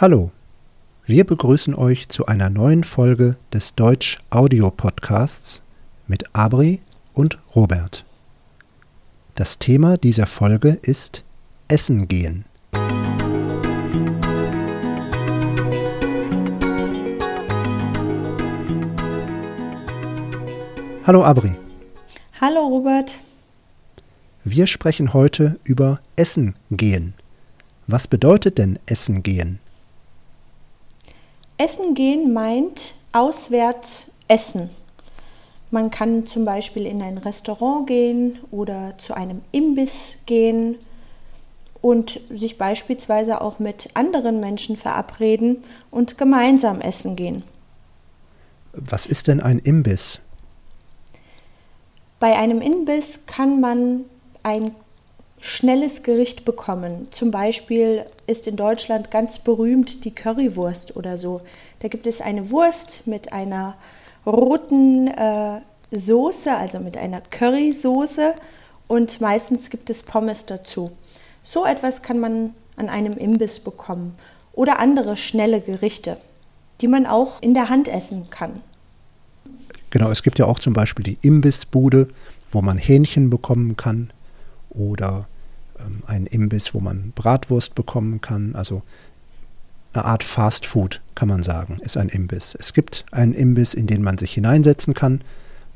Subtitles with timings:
[0.00, 0.30] Hallo,
[1.06, 5.60] wir begrüßen euch zu einer neuen Folge des Deutsch Audio Podcasts
[6.06, 6.80] mit Abri
[7.14, 8.04] und Robert.
[9.34, 11.24] Das Thema dieser Folge ist
[11.66, 12.44] Essen gehen.
[21.04, 21.56] Hallo Abri.
[22.40, 23.16] Hallo Robert.
[24.44, 27.14] Wir sprechen heute über Essen gehen.
[27.88, 29.58] Was bedeutet denn Essen gehen?
[31.58, 34.70] Essen gehen meint auswärts essen.
[35.70, 40.76] Man kann zum Beispiel in ein Restaurant gehen oder zu einem Imbiss gehen
[41.82, 47.42] und sich beispielsweise auch mit anderen Menschen verabreden und gemeinsam essen gehen.
[48.72, 50.20] Was ist denn ein Imbiss?
[52.20, 54.04] Bei einem Imbiss kann man
[54.42, 54.74] ein
[55.40, 57.08] schnelles Gericht bekommen.
[57.10, 61.40] Zum Beispiel ist in Deutschland ganz berühmt die Currywurst oder so.
[61.80, 63.76] Da gibt es eine Wurst mit einer
[64.26, 68.34] roten äh, Soße, also mit einer Currysoße
[68.88, 70.90] und meistens gibt es Pommes dazu.
[71.42, 74.14] So etwas kann man an einem Imbiss bekommen
[74.52, 76.18] oder andere schnelle Gerichte,
[76.80, 78.60] die man auch in der Hand essen kann.
[79.90, 82.08] Genau, es gibt ja auch zum Beispiel die Imbissbude,
[82.50, 84.10] wo man Hähnchen bekommen kann
[84.70, 85.26] oder
[85.80, 88.54] ähm, einen Imbiss, wo man Bratwurst bekommen kann.
[88.54, 88.82] Also
[89.92, 92.56] eine Art Fast Food, kann man sagen, ist ein Imbiss.
[92.58, 95.22] Es gibt einen Imbiss, in den man sich hineinsetzen kann.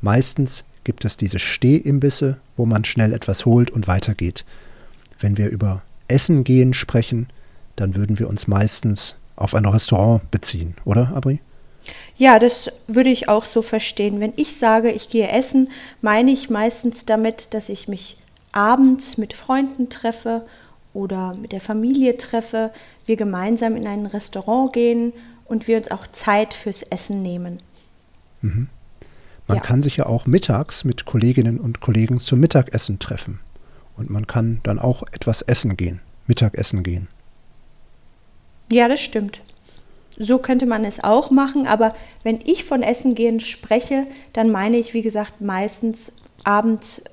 [0.01, 4.45] Meistens gibt es diese Stehimbisse, wo man schnell etwas holt und weitergeht.
[5.19, 7.27] Wenn wir über Essen gehen sprechen,
[7.75, 11.39] dann würden wir uns meistens auf ein Restaurant beziehen, oder, Abri?
[12.17, 14.19] Ja, das würde ich auch so verstehen.
[14.19, 15.69] Wenn ich sage, ich gehe essen,
[16.01, 18.17] meine ich meistens damit, dass ich mich
[18.53, 20.45] abends mit Freunden treffe
[20.93, 22.71] oder mit der Familie treffe,
[23.05, 25.11] wir gemeinsam in ein Restaurant gehen
[25.45, 27.57] und wir uns auch Zeit fürs Essen nehmen.
[28.41, 28.69] Mhm.
[29.47, 29.63] Man ja.
[29.63, 33.39] kann sich ja auch mittags mit Kolleginnen und Kollegen zum Mittagessen treffen.
[33.97, 37.07] Und man kann dann auch etwas essen gehen, Mittagessen gehen.
[38.71, 39.41] Ja, das stimmt.
[40.17, 44.77] So könnte man es auch machen, aber wenn ich von Essen gehen spreche, dann meine
[44.77, 46.11] ich, wie gesagt, meistens
[46.43, 47.03] abends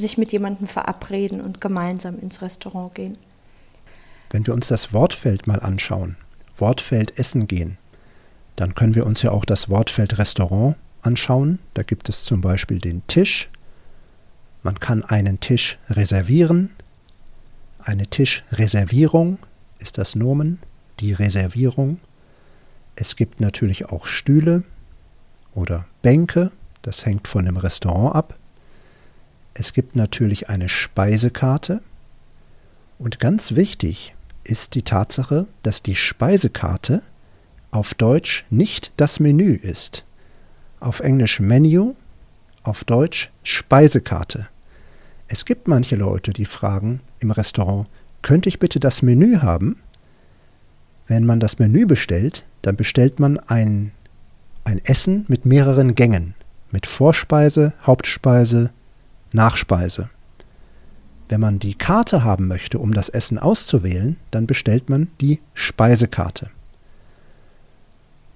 [0.00, 3.16] sich mit jemandem verabreden und gemeinsam ins Restaurant gehen.
[4.30, 6.16] Wenn wir uns das Wortfeld mal anschauen,
[6.56, 7.78] Wortfeld Essen gehen,
[8.56, 11.58] dann können wir uns ja auch das Wortfeld Restaurant anschauen.
[11.74, 13.48] Da gibt es zum Beispiel den Tisch.
[14.62, 16.70] Man kann einen Tisch reservieren.
[17.78, 19.38] Eine Tischreservierung
[19.78, 20.58] ist das Nomen,
[21.00, 22.00] die Reservierung.
[22.96, 24.62] Es gibt natürlich auch Stühle
[25.54, 26.50] oder Bänke,
[26.82, 28.38] das hängt von dem Restaurant ab.
[29.54, 31.80] Es gibt natürlich eine Speisekarte.
[32.98, 37.02] Und ganz wichtig ist die Tatsache, dass die Speisekarte
[37.70, 40.04] auf Deutsch nicht das Menü ist.
[40.80, 41.94] Auf Englisch Menu,
[42.62, 44.48] auf Deutsch Speisekarte.
[45.28, 47.88] Es gibt manche Leute, die fragen im Restaurant,
[48.22, 49.76] könnte ich bitte das Menü haben?
[51.06, 53.92] Wenn man das Menü bestellt, dann bestellt man ein,
[54.64, 56.34] ein Essen mit mehreren Gängen,
[56.70, 58.70] mit Vorspeise, Hauptspeise,
[59.34, 60.08] Nachspeise.
[61.28, 66.50] Wenn man die Karte haben möchte, um das Essen auszuwählen, dann bestellt man die Speisekarte.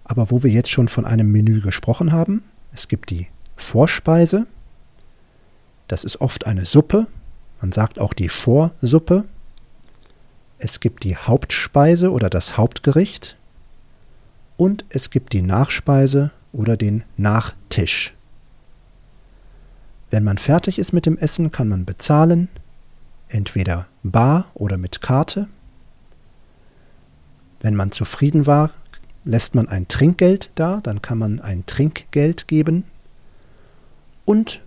[0.04, 2.42] Aber wo wir jetzt schon von einem Menü gesprochen haben,
[2.72, 4.46] es gibt die Vorspeise,
[5.86, 7.06] das ist oft eine Suppe,
[7.60, 9.24] man sagt auch die Vorsuppe.
[10.58, 13.36] Es gibt die Hauptspeise oder das Hauptgericht
[14.56, 18.12] und es gibt die Nachspeise oder den Nachtisch.
[20.10, 22.48] Wenn man fertig ist mit dem Essen, kann man bezahlen,
[23.28, 25.48] entweder bar oder mit Karte.
[27.60, 28.70] Wenn man zufrieden war,
[29.24, 32.84] lässt man ein Trinkgeld da, dann kann man ein Trinkgeld geben.
[34.24, 34.62] Und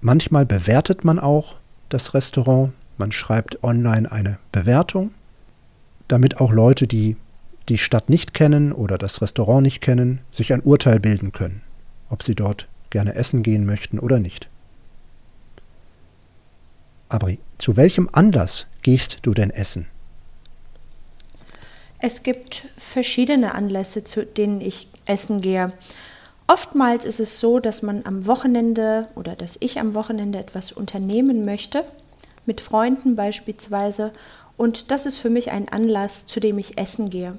[0.00, 1.56] manchmal bewertet man auch
[1.88, 5.12] das Restaurant, man schreibt online eine Bewertung,
[6.08, 7.16] damit auch Leute, die
[7.68, 11.62] die Stadt nicht kennen oder das Restaurant nicht kennen, sich ein Urteil bilden können,
[12.10, 14.48] ob sie dort gerne essen gehen möchten oder nicht.
[17.12, 19.86] Abri, zu welchem Anlass gehst du denn essen?
[21.98, 25.72] Es gibt verschiedene Anlässe, zu denen ich essen gehe.
[26.48, 31.44] Oftmals ist es so, dass man am Wochenende oder dass ich am Wochenende etwas unternehmen
[31.44, 31.84] möchte,
[32.44, 34.12] mit Freunden beispielsweise,
[34.56, 37.38] und das ist für mich ein Anlass, zu dem ich essen gehe.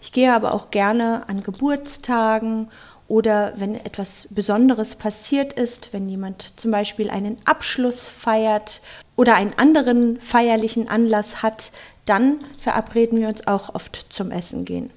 [0.00, 2.68] Ich gehe aber auch gerne an Geburtstagen
[3.08, 8.80] oder wenn etwas Besonderes passiert ist, wenn jemand zum Beispiel einen Abschluss feiert
[9.16, 11.70] oder einen anderen feierlichen Anlass hat,
[12.06, 14.90] dann verabreden wir uns auch oft zum Essen gehen.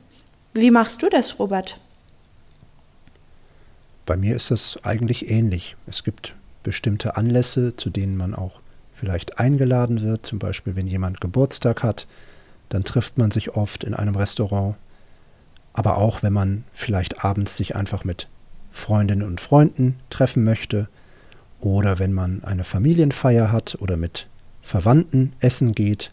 [0.53, 1.79] Wie machst du das, Robert?
[4.05, 5.75] Bei mir ist es eigentlich ähnlich.
[5.85, 6.33] Es gibt
[6.63, 8.61] bestimmte Anlässe, zu denen man auch
[8.93, 10.25] vielleicht eingeladen wird.
[10.25, 12.07] Zum Beispiel, wenn jemand Geburtstag hat,
[12.69, 14.75] dann trifft man sich oft in einem Restaurant.
[15.77, 18.27] Aber auch, wenn man vielleicht abends sich einfach mit
[18.71, 20.87] Freundinnen und Freunden treffen möchte
[21.59, 24.25] oder wenn man eine Familienfeier hat oder mit
[24.63, 26.11] Verwandten essen geht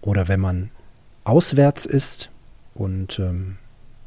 [0.00, 0.70] oder wenn man
[1.22, 2.28] auswärts ist
[2.74, 3.56] und ähm,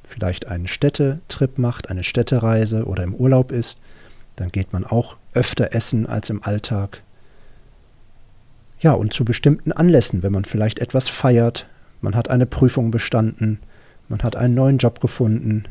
[0.05, 3.79] vielleicht einen Städtetrip macht, eine Städtereise oder im Urlaub ist,
[4.35, 7.01] dann geht man auch öfter essen als im Alltag.
[8.81, 11.65] Ja, und zu bestimmten Anlässen, wenn man vielleicht etwas feiert,
[12.01, 13.59] man hat eine Prüfung bestanden,
[14.09, 15.65] man hat einen neuen Job gefunden.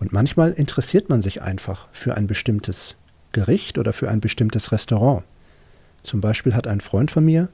[0.00, 2.96] Und manchmal interessiert man sich einfach für ein bestimmtes
[3.32, 5.22] Gericht oder für ein bestimmtes Restaurant.
[6.02, 7.48] Zum Beispiel hat ein Freund von mir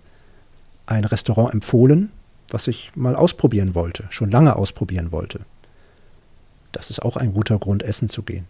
[0.86, 2.10] ein Restaurant empfohlen,
[2.50, 5.40] was ich mal ausprobieren wollte, schon lange ausprobieren wollte.
[6.72, 8.46] Das ist auch ein guter Grund, essen zu gehen.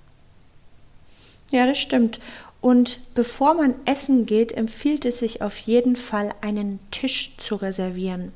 [1.51, 2.21] Ja, das stimmt.
[2.61, 8.33] Und bevor man essen geht, empfiehlt es sich auf jeden Fall, einen Tisch zu reservieren.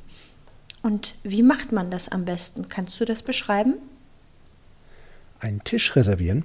[0.84, 2.68] Und wie macht man das am besten?
[2.68, 3.76] Kannst du das beschreiben?
[5.40, 6.44] Einen Tisch reservieren?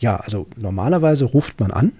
[0.00, 1.92] Ja, also normalerweise ruft man an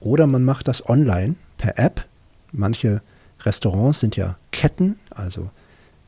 [0.00, 2.06] oder man macht das online per App.
[2.50, 3.02] Manche
[3.40, 5.50] Restaurants sind ja Ketten, also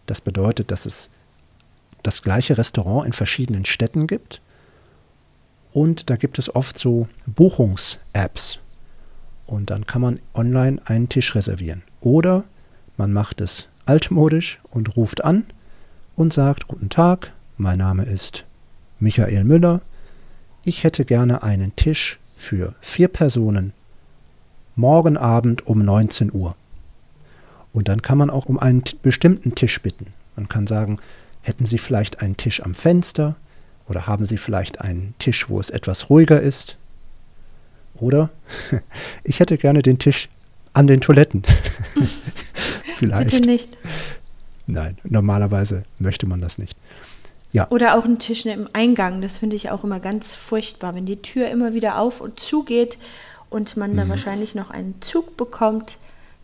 [0.06, 1.10] das bedeutet, dass es
[2.02, 4.40] das gleiche Restaurant in verschiedenen Städten gibt.
[5.74, 8.58] Und da gibt es oft so Buchungs-Apps.
[9.46, 11.82] Und dann kann man online einen Tisch reservieren.
[12.00, 12.44] Oder
[12.96, 15.44] man macht es altmodisch und ruft an
[16.16, 18.44] und sagt, guten Tag, mein Name ist
[18.98, 19.80] Michael Müller.
[20.64, 23.72] Ich hätte gerne einen Tisch für vier Personen
[24.76, 26.56] morgen Abend um 19 Uhr.
[27.72, 30.06] Und dann kann man auch um einen bestimmten Tisch bitten.
[30.36, 30.98] Man kann sagen,
[31.42, 33.36] hätten Sie vielleicht einen Tisch am Fenster
[33.88, 36.76] oder haben Sie vielleicht einen Tisch, wo es etwas ruhiger ist?
[37.96, 38.30] Oder
[39.24, 40.28] ich hätte gerne den Tisch
[40.72, 41.42] an den Toiletten.
[42.98, 43.30] vielleicht.
[43.30, 43.76] Bitte nicht.
[44.66, 46.76] Nein, normalerweise möchte man das nicht.
[47.52, 47.68] Ja.
[47.70, 49.20] Oder auch einen Tisch im Eingang.
[49.20, 52.64] Das finde ich auch immer ganz furchtbar, wenn die Tür immer wieder auf und zu
[52.64, 52.98] geht
[53.48, 53.96] und man mhm.
[53.96, 55.98] dann wahrscheinlich noch einen Zug bekommt.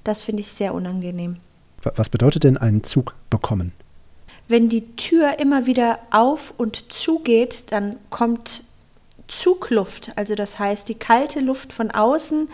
[0.04, 1.36] Das finde ich sehr unangenehm.
[1.82, 3.72] Was bedeutet denn einen Zug bekommen?
[4.46, 8.64] Wenn die Tür immer wieder auf und zugeht, dann kommt
[9.28, 10.12] Zugluft.
[10.16, 12.48] Also das heißt, die kalte Luft von außen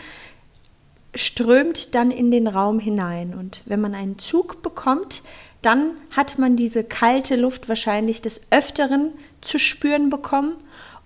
[1.15, 3.33] strömt dann in den Raum hinein.
[3.33, 5.23] Und wenn man einen Zug bekommt,
[5.61, 9.11] dann hat man diese kalte Luft wahrscheinlich des Öfteren
[9.41, 10.53] zu spüren bekommen.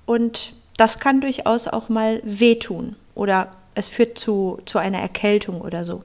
[0.05, 5.85] Und das kann durchaus auch mal wehtun oder es führt zu, zu einer Erkältung oder
[5.85, 6.03] so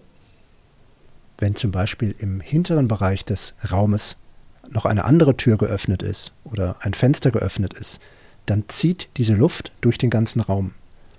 [1.39, 4.17] wenn zum Beispiel im hinteren Bereich des Raumes
[4.69, 8.01] noch eine andere Tür geöffnet ist oder ein Fenster geöffnet ist,
[8.47, 10.73] dann zieht diese Luft durch den ganzen Raum.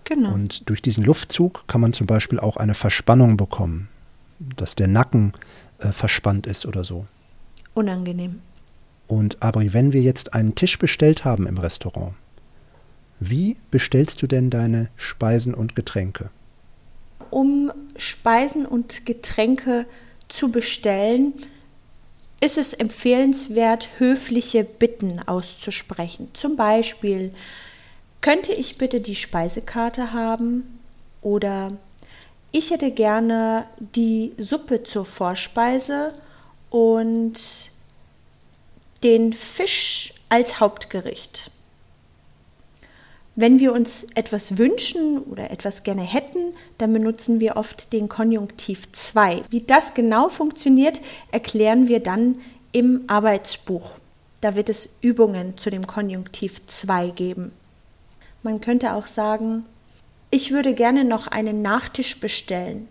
[0.08, 0.34] Genau.
[0.34, 3.90] Und durch diesen Luftzug kann man zum Beispiel auch eine Verspannung bekommen,
[4.40, 5.34] dass der Nacken
[5.80, 7.06] äh, verspannt ist oder so.
[7.74, 8.40] Unangenehm.
[9.08, 12.14] Und Abri, wenn wir jetzt einen Tisch bestellt haben im Restaurant,
[13.20, 16.30] wie bestellst du denn deine Speisen und Getränke?
[17.30, 19.86] Um Speisen und Getränke
[20.30, 21.34] zu bestellen,
[22.40, 26.30] ist es empfehlenswert, höfliche Bitten auszusprechen.
[26.32, 27.34] Zum Beispiel,
[28.22, 30.80] könnte ich bitte die Speisekarte haben?
[31.22, 31.74] Oder
[32.52, 36.14] ich hätte gerne die Suppe zur Vorspeise
[36.70, 37.40] und
[39.04, 41.52] den Fisch als Hauptgericht.
[43.36, 48.92] Wenn wir uns etwas wünschen oder etwas gerne hätten, dann benutzen wir oft den Konjunktiv
[48.92, 49.44] 2.
[49.52, 51.00] Wie das genau funktioniert,
[51.32, 52.40] erklären wir dann
[52.72, 53.92] im Arbeitsbuch.
[54.42, 57.52] Da wird es Übungen zu dem Konjunktiv 2 geben.
[58.44, 59.66] Man könnte auch sagen,
[60.30, 62.88] ich würde gerne noch einen Nachtisch bestellen.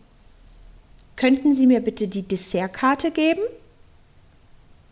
[1.17, 3.43] Könnten Sie mir bitte die Dessertkarte geben?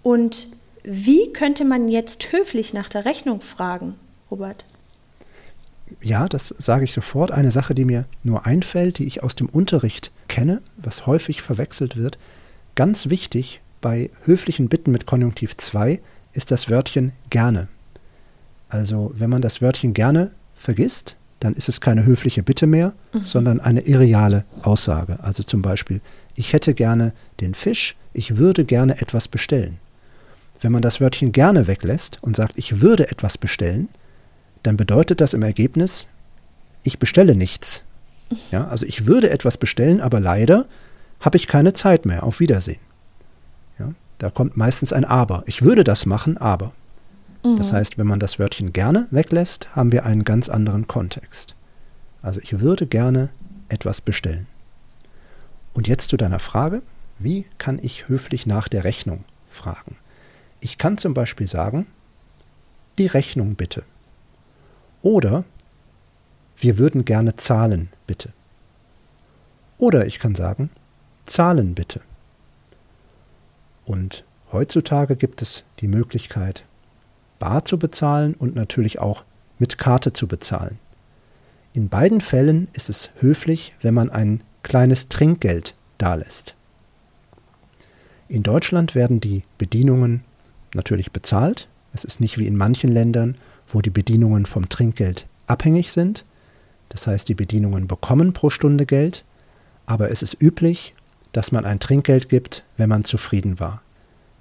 [0.03, 0.49] Und
[0.83, 3.95] wie könnte man jetzt höflich nach der Rechnung fragen,
[4.31, 4.65] Robert?
[6.03, 7.31] ja, das sage ich sofort.
[7.31, 11.97] Eine Sache, die mir nur einfällt, die ich aus dem Unterricht kenne, was häufig verwechselt
[11.97, 12.19] wird.
[12.75, 16.01] Ganz wichtig bei höflichen Bitten mit Konjunktiv 2
[16.33, 17.69] ist das Wörtchen gerne.
[18.69, 20.31] Also wenn man das Wörtchen gerne
[20.65, 23.21] vergisst, dann ist es keine höfliche Bitte mehr, mhm.
[23.21, 25.19] sondern eine irreale Aussage.
[25.23, 26.01] Also zum Beispiel,
[26.35, 29.79] ich hätte gerne den Fisch, ich würde gerne etwas bestellen.
[30.61, 33.89] Wenn man das Wörtchen gerne weglässt und sagt, ich würde etwas bestellen,
[34.63, 36.07] dann bedeutet das im Ergebnis,
[36.83, 37.83] ich bestelle nichts.
[38.51, 40.67] Ja, also ich würde etwas bestellen, aber leider
[41.21, 42.23] habe ich keine Zeit mehr.
[42.23, 42.81] Auf Wiedersehen.
[43.79, 45.43] Ja, Da kommt meistens ein Aber.
[45.47, 46.73] Ich würde das machen, aber.
[47.45, 47.57] Mhm.
[47.57, 51.55] Das heißt, wenn man das Wörtchen gerne weglässt, haben wir einen ganz anderen Kontext.
[52.23, 53.29] Also ich würde gerne
[53.69, 54.47] etwas bestellen.
[55.75, 56.83] Und jetzt zu deiner Frage,
[57.19, 59.97] wie kann ich höflich nach der Rechnung fragen?
[60.61, 61.87] Ich kann zum Beispiel sagen,
[62.99, 63.83] die Rechnung bitte.
[65.03, 65.45] Oder
[66.57, 68.31] wir würden gerne zahlen, bitte.
[69.77, 70.71] Oder ich kann sagen,
[71.27, 72.01] zahlen bitte.
[73.85, 76.65] Und heutzutage gibt es die Möglichkeit,
[77.45, 79.23] bar zu bezahlen und natürlich auch
[79.59, 80.79] mit Karte zu bezahlen.
[81.75, 86.55] In beiden Fällen ist es höflich, wenn man ein kleines Trinkgeld dalässt.
[88.29, 90.25] In Deutschland werden die Bedienungen
[90.73, 91.69] natürlich bezahlt.
[91.93, 93.37] Es ist nicht wie in manchen Ländern,
[93.69, 96.25] wo die Bedienungen vom Trinkgeld abhängig sind.
[96.89, 99.23] Das heißt, die Bedienungen bekommen pro Stunde Geld,
[99.85, 100.95] aber es ist üblich,
[101.33, 103.83] dass man ein Trinkgeld gibt, wenn man zufrieden war.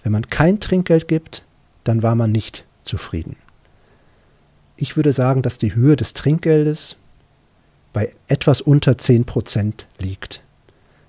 [0.04, 1.44] Wenn man kein Trinkgeld gibt,
[1.84, 3.36] dann war man nicht zufrieden.
[4.76, 6.96] Ich würde sagen, dass die Höhe des Trinkgeldes
[7.94, 10.42] bei etwas unter 10% liegt.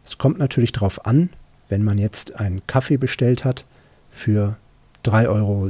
[0.05, 1.31] Es kommt natürlich darauf an,
[1.69, 3.65] wenn man jetzt einen Kaffee bestellt hat
[4.11, 4.57] für
[5.05, 5.69] 3,60 Euro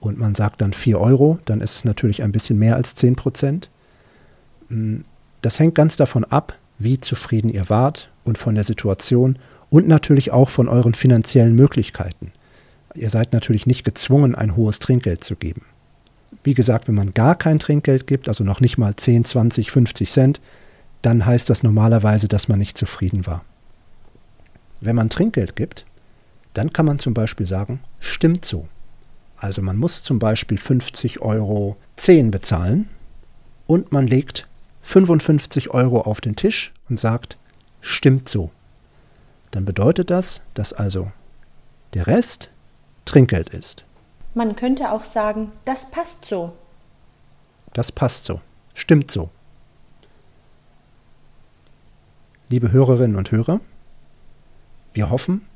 [0.00, 3.68] und man sagt dann 4 Euro, dann ist es natürlich ein bisschen mehr als 10%.
[4.68, 5.04] Hm,
[5.42, 9.38] das hängt ganz davon ab, wie zufrieden ihr wart und von der Situation
[9.70, 12.32] und natürlich auch von euren finanziellen Möglichkeiten.
[12.94, 15.62] Ihr seid natürlich nicht gezwungen, ein hohes Trinkgeld zu geben.
[16.44, 20.10] Wie gesagt, wenn man gar kein Trinkgeld gibt, also noch nicht mal 10, 20, 50
[20.10, 20.40] Cent,
[21.02, 23.44] dann heißt das normalerweise, dass man nicht zufrieden war.
[24.80, 25.84] Wenn man Trinkgeld gibt,
[26.54, 28.68] dann kann man zum Beispiel sagen, stimmt so.
[29.36, 32.88] Also man muss zum Beispiel 50 Euro 10 bezahlen
[33.66, 34.46] und man legt
[34.82, 37.38] 55 Euro auf den Tisch und sagt,
[37.80, 38.50] stimmt so.
[39.50, 41.10] Dann bedeutet das, dass also
[41.94, 42.50] der Rest
[43.04, 43.84] Trinkgeld ist.
[44.34, 46.52] Man könnte auch sagen, das passt so.
[47.72, 48.40] Das passt so.
[48.74, 49.30] Stimmt so.
[52.48, 53.60] Liebe Hörerinnen und Hörer,
[54.92, 55.46] wir hoffen,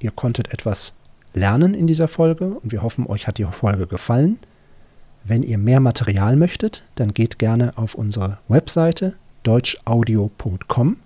[0.00, 0.92] ihr konntet etwas
[1.32, 4.38] lernen in dieser Folge und wir hoffen, euch hat die Folge gefallen.
[5.24, 10.96] Wenn ihr mehr Material möchtet, dann geht gerne auf unsere Webseite deutschaudio.com.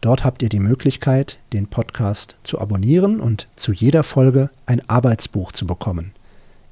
[0.00, 5.50] Dort habt ihr die Möglichkeit, den Podcast zu abonnieren und zu jeder Folge ein Arbeitsbuch
[5.50, 6.12] zu bekommen.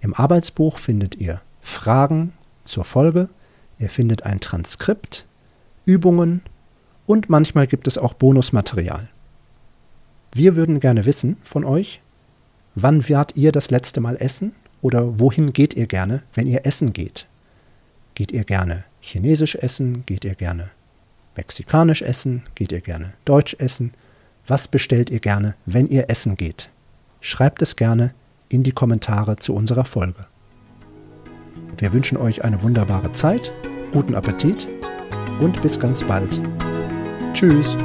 [0.01, 2.33] Im Arbeitsbuch findet ihr Fragen
[2.65, 3.29] zur Folge,
[3.79, 5.25] ihr findet ein Transkript,
[5.85, 6.43] Übungen
[7.07, 9.09] und manchmal gibt es auch Bonusmaterial.
[10.33, 12.01] Wir würden gerne wissen von euch,
[12.77, 14.53] wann wart ihr das letzte Mal essen
[14.83, 17.27] oder wohin geht ihr gerne, wenn ihr essen geht?
[18.15, 20.05] Geht ihr gerne chinesisch essen?
[20.07, 20.71] Geht ihr gerne
[21.37, 22.43] mexikanisch essen?
[22.55, 23.93] Geht ihr gerne deutsch essen?
[24.47, 26.71] Was bestellt ihr gerne, wenn ihr essen geht?
[27.21, 28.15] Schreibt es gerne
[28.49, 30.27] in die Kommentare zu unserer Folge.
[31.79, 33.53] Wir wünschen euch eine wunderbare Zeit,
[33.93, 34.69] guten Appetit
[35.41, 36.41] und bis ganz bald.
[37.35, 37.77] Tschüss.